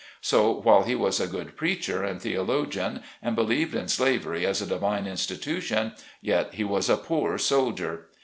[0.21, 4.65] So while he was a good preacher and theologian, and believed in slavery as a
[4.65, 5.93] divine institution,
[6.23, 8.07] yet he was a poor soldier.